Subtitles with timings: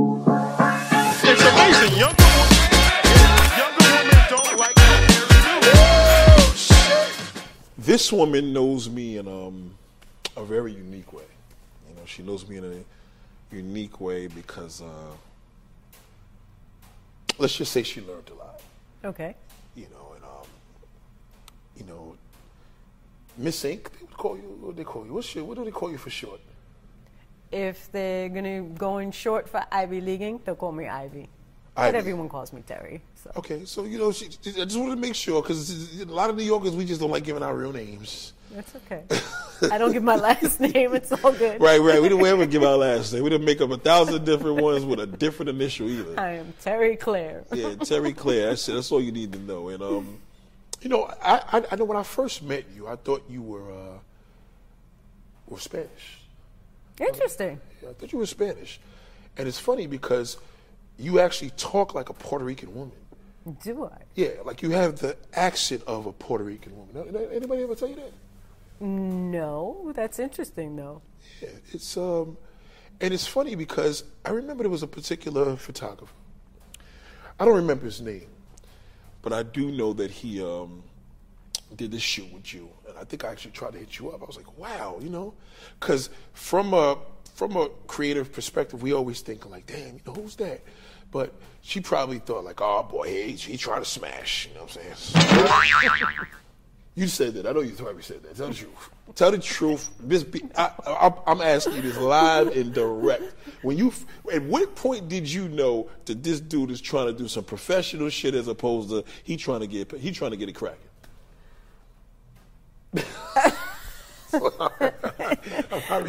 [0.00, 1.98] It's amazing.
[1.98, 2.62] Younger women,
[3.58, 5.58] younger women don't like hair too.
[7.78, 9.74] This woman knows me in um,
[10.36, 11.24] a very unique way.
[11.88, 12.84] You know, she knows me in a
[13.54, 15.16] unique way because, uh,
[17.38, 18.60] let's just say she learned a lot.
[19.04, 19.34] Okay.
[19.74, 20.46] You know, and um,
[21.76, 22.14] you know,
[23.36, 24.42] Miss Ink, they would call you.
[24.60, 25.14] What do they call you?
[25.14, 26.40] What's your, what do they call you for short?
[27.50, 31.28] If they're gonna go in short for Ivy Leaguing, they'll call me Ivy.
[31.74, 33.00] But everyone calls me Terry.
[33.22, 36.28] So Okay, so you know, she, I just wanted to make sure because a lot
[36.28, 38.32] of New Yorkers we just don't like giving our real names.
[38.50, 39.04] that's okay.
[39.72, 40.94] I don't give my last name.
[40.94, 41.60] It's all good.
[41.60, 42.02] Right, right.
[42.02, 43.22] We don't ever give our last name.
[43.22, 46.18] We didn't make up a thousand different ones with a different initial either.
[46.18, 47.44] I am Terry Claire.
[47.54, 48.48] Yeah, Terry Claire.
[48.48, 49.68] That's, that's all you need to know.
[49.68, 50.18] And um,
[50.80, 53.70] you know, I, I I know when I first met you, I thought you were
[53.70, 53.98] uh,
[55.46, 56.17] were Spanish.
[57.00, 57.60] Interesting.
[57.88, 58.80] I thought you were Spanish,
[59.36, 60.36] and it's funny because
[60.98, 62.92] you actually talk like a Puerto Rican woman.
[63.62, 64.02] Do I?
[64.14, 67.28] Yeah, like you have the accent of a Puerto Rican woman.
[67.32, 68.12] Anybody ever tell you that?
[68.80, 71.02] No, that's interesting though.
[71.40, 72.36] Yeah, it's um,
[73.00, 76.12] and it's funny because I remember there was a particular photographer.
[77.40, 78.26] I don't remember his name,
[79.22, 80.82] but I do know that he um
[81.76, 84.22] did this shoot with you, and I think I actually tried to hit you up.
[84.22, 85.34] I was like, wow, you know,
[85.78, 86.98] because from a
[87.34, 90.60] from a creative perspective, we always think like, damn, you know, who's that?
[91.10, 94.48] But she probably thought like, oh boy, he, he tried to smash.
[94.48, 96.32] You know what I'm saying?
[96.98, 97.46] You said that.
[97.46, 98.36] I know you probably said that.
[98.36, 98.90] Tell the truth.
[99.14, 99.88] Tell the truth.
[100.00, 103.34] This be, I, I'm asking you this live and direct.
[103.62, 103.92] When you,
[104.32, 108.08] at what point did you know that this dude is trying to do some professional
[108.08, 110.87] shit as opposed to he trying to get he trying to get it cracking?
[114.32, 114.70] All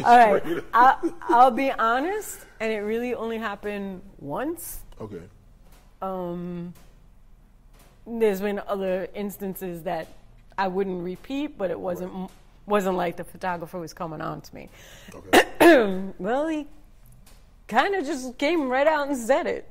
[0.02, 0.42] right.
[0.74, 4.80] I'll, I'll be honest, and it really only happened once.
[5.00, 5.22] Okay.
[6.02, 6.74] Um,
[8.06, 10.08] There's been other instances that
[10.58, 12.30] I wouldn't repeat, but it wasn't
[12.66, 14.68] wasn't like the photographer was coming on to me.
[15.14, 15.46] Okay.
[16.18, 16.66] Well, he
[17.68, 19.68] kind of just came right out and said it.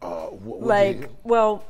[0.00, 1.64] Uh, what, what like, well,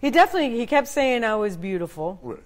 [0.00, 2.18] he definitely he kept saying I was beautiful.
[2.22, 2.42] right.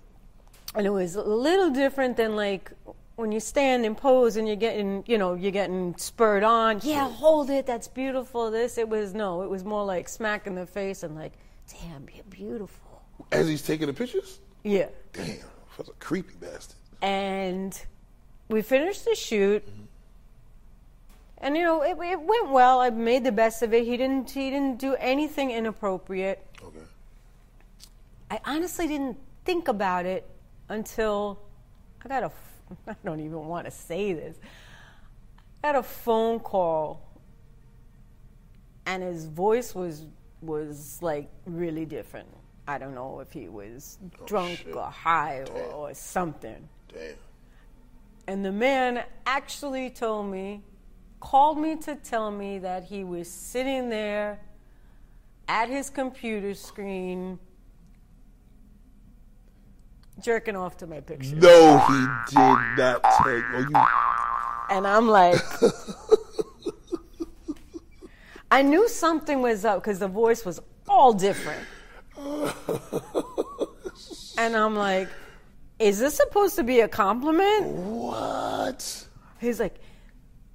[0.75, 2.71] And it was a little different than like
[3.17, 6.81] when you stand and pose and you're getting you know you're getting spurred on.
[6.83, 10.55] Yeah hold it that's beautiful this it was no it was more like smack in
[10.55, 11.33] the face and like
[11.81, 13.03] damn you're beautiful.
[13.33, 14.41] As he's taking the pictures?
[14.63, 14.89] yeah.
[15.13, 15.39] Damn,
[15.77, 16.77] that's a creepy bastard.
[17.03, 17.81] and
[18.49, 19.67] we finished the shoot.
[19.67, 19.85] Mm-hmm.
[21.43, 22.81] And you know it, it went well.
[22.81, 23.85] I made the best of it.
[23.85, 26.47] He didn't he didn't do anything inappropriate.
[26.63, 26.85] Okay.
[28.31, 30.29] I honestly didn't think about it
[30.71, 31.39] until
[32.03, 32.33] I got a,
[32.89, 34.37] I don't even want to say this.
[35.63, 37.07] I got a phone call,
[38.87, 40.07] and his voice was
[40.41, 42.29] was like really different.
[42.67, 44.75] I don't know if he was oh, drunk shit.
[44.75, 46.69] or high or, or something.
[46.93, 47.15] Damn.
[48.27, 50.63] And the man actually told me,
[51.19, 54.41] called me to tell me that he was sitting there
[55.49, 57.39] at his computer screen
[60.23, 61.37] jerking off to my picture.
[61.37, 63.45] No, he did not take.
[63.55, 64.77] Oh, you.
[64.77, 65.41] And I'm like,
[68.51, 71.67] I knew something was up because the voice was all different.
[74.41, 75.11] And I'm like,
[75.79, 77.67] is this supposed to be a compliment?
[77.67, 79.07] What?
[79.39, 79.79] He's like,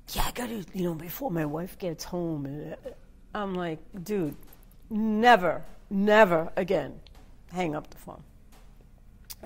[0.09, 2.47] yeah, I gotta, you know, before my wife gets home.
[2.47, 2.75] And
[3.35, 4.35] I'm like, dude,
[4.89, 6.99] never, never again.
[7.51, 8.23] Hang up the phone.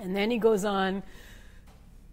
[0.00, 1.02] And then he goes on.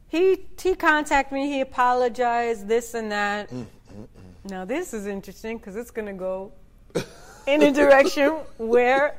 [0.07, 1.47] He he contacted me.
[1.47, 2.67] He apologized.
[2.67, 3.49] This and that.
[3.49, 3.65] Mm, mm,
[4.01, 4.49] mm.
[4.49, 6.51] Now this is interesting because it's gonna go
[7.45, 9.17] in a direction where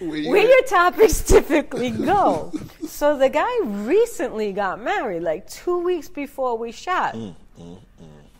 [0.00, 2.52] Where where your topics typically go.
[2.86, 7.14] so the guy recently got married, like two weeks before we shot.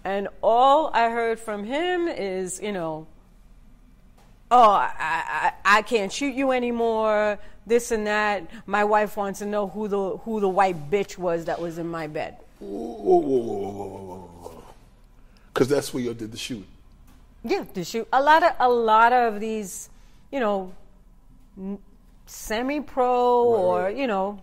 [0.04, 3.06] And all I heard from him is, you know,
[4.50, 5.19] oh, I,
[5.74, 8.50] I, can't shoot you anymore, this and that.
[8.66, 11.88] My wife wants to know who the, who the white bitch was that was in
[11.88, 12.36] my bed.
[15.52, 16.66] Because that's where you did the shoot.
[17.42, 19.88] Yeah, the shoot a lot of a lot of these,
[20.30, 20.72] you know,
[22.26, 23.96] semi-pro or right.
[23.96, 24.38] you know,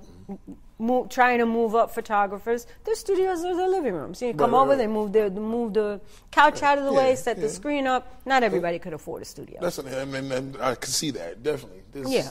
[0.80, 2.68] mo- trying to move up photographers.
[2.84, 4.22] Their studios are their living rooms.
[4.22, 4.78] You come Right, over, right.
[4.78, 6.00] they move the move the
[6.32, 7.44] couch out of the Yeah, way, set yeah.
[7.44, 8.22] the screen up.
[8.26, 9.60] Not everybody could afford a studio.
[9.62, 11.82] That's I mean, and I can see that definitely.
[11.92, 12.30] This, yeah,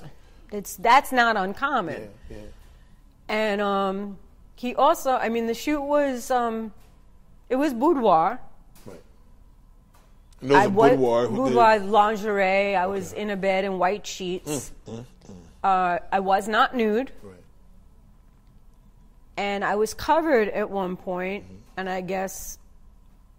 [0.52, 2.08] it's that's not uncommon.
[2.30, 2.42] yeah, yeah.
[3.28, 4.18] And um,
[4.54, 6.72] he also, I mean, the shoot was um,
[7.48, 8.40] It was boudoir.
[8.86, 9.00] Right.
[10.42, 11.26] And I was boudoir.
[11.26, 12.76] who did- boudoir lingerie.
[12.76, 14.70] I was in a bed in white sheets.
[15.64, 17.34] Uh, I was not nude, Right.
[19.36, 21.54] And I was covered at one Mm-hmm.
[21.76, 22.58] and I guess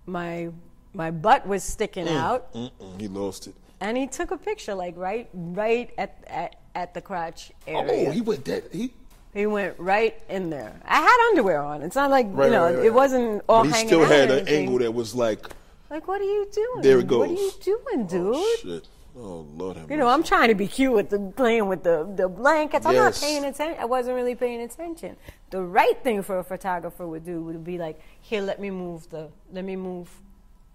[0.06, 0.50] my
[0.94, 2.52] my butt was sticking out.
[2.54, 3.56] Mm-mm, he lost it.
[3.80, 8.10] And he took a picture, like right, right at at, at the crotch area.
[8.10, 8.74] Oh, he went that.
[8.74, 8.94] He.
[9.34, 10.74] He went right in there.
[10.84, 11.84] I had underwear on.
[11.84, 14.06] It's not like Right, you know, right, right, it wasn't all But he hanging still
[14.06, 15.46] had an angle that was like,
[15.92, 16.82] Like, what are you doing?
[16.82, 17.20] there it goes.
[17.20, 18.34] What are you doing, dude?
[18.36, 18.88] Oh, shit.
[19.20, 20.14] Oh, Lord have You know, mercy.
[20.14, 22.86] I'm trying to be cute with the playing with the, the blankets.
[22.86, 23.82] I'm not paying attention.
[23.82, 25.18] I wasn't really paying attention.
[25.50, 29.10] The right thing for a photographer would do would be like, here, let me move
[29.10, 30.10] the let me move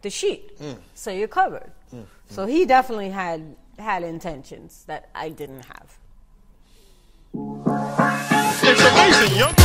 [0.03, 0.79] the sheet, Mm.
[0.94, 1.71] so you're covered.
[2.29, 5.99] So he definitely had had intentions that I didn't have.
[8.65, 9.38] It's amazing.
[9.38, 9.62] Younger